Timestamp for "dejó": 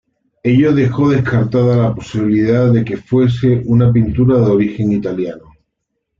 0.73-1.11